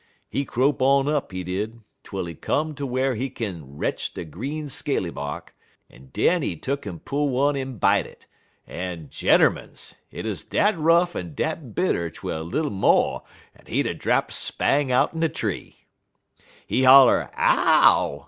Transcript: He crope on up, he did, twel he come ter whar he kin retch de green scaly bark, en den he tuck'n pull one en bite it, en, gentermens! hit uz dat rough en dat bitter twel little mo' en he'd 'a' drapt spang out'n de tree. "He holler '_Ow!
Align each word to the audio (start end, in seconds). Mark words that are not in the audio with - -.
He 0.31 0.45
crope 0.45 0.81
on 0.81 1.07
up, 1.07 1.31
he 1.31 1.43
did, 1.43 1.79
twel 2.03 2.25
he 2.25 2.33
come 2.33 2.73
ter 2.73 2.85
whar 2.85 3.13
he 3.13 3.29
kin 3.29 3.77
retch 3.77 4.15
de 4.15 4.25
green 4.25 4.67
scaly 4.67 5.11
bark, 5.11 5.55
en 5.91 6.07
den 6.11 6.41
he 6.41 6.57
tuck'n 6.57 7.05
pull 7.05 7.29
one 7.29 7.55
en 7.55 7.77
bite 7.77 8.07
it, 8.07 8.25
en, 8.67 9.09
gentermens! 9.11 9.93
hit 10.09 10.25
uz 10.25 10.43
dat 10.43 10.75
rough 10.75 11.15
en 11.15 11.35
dat 11.35 11.75
bitter 11.75 12.09
twel 12.09 12.41
little 12.43 12.71
mo' 12.71 13.23
en 13.55 13.67
he'd 13.67 13.85
'a' 13.85 13.93
drapt 13.93 14.31
spang 14.33 14.91
out'n 14.91 15.19
de 15.19 15.29
tree. 15.29 15.85
"He 16.65 16.81
holler 16.81 17.29
'_Ow! 17.37 18.19